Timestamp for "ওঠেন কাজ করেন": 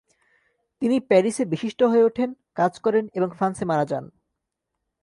2.03-3.05